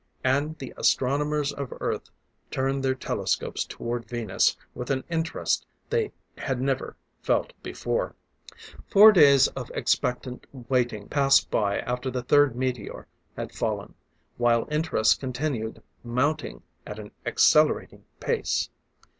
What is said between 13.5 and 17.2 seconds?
fallen, while interest continued mounting at an